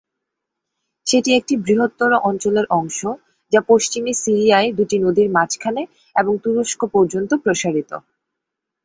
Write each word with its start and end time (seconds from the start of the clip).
সেটি 1.07 1.29
একটি 1.33 1.53
বৃহত্তর 1.63 2.11
অঞ্চলের 2.29 2.65
অংশ 2.71 2.99
যা 3.51 3.59
পশ্চিমে 3.69 4.11
সিরিয়ায় 4.21 4.69
দুটি 4.77 4.97
নদীর 4.99 5.27
মাঝখানে 5.31 5.81
এবং 6.15 6.33
তুরস্ক 6.43 6.81
পর্যন্ত 6.93 7.31
প্রসারিত। 7.43 7.91